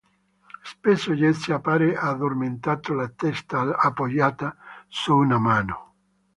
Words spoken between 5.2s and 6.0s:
mano.